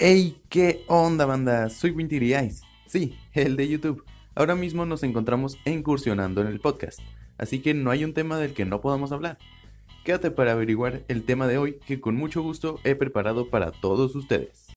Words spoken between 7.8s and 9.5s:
hay un tema del que no podamos hablar.